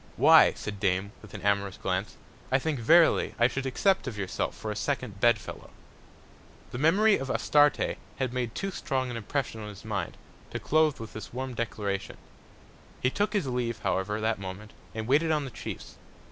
[0.17, 2.17] Why, said Dame, with an amorous Glance,
[2.51, 5.69] I think verily I should accept of yourself for a second Bed fellow.
[6.71, 10.17] The Memory of Astarte had made too strong an Impression on his Mind,
[10.49, 12.17] to close with this warm Declaration:
[12.99, 15.97] He took his leave, however, that Moment, and waited on the Chiefs.